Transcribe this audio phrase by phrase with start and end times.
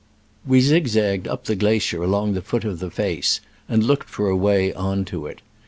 [0.47, 4.35] We zigzagged up the glacier along the foot of the face, and looked for a
[4.35, 5.43] way on to it.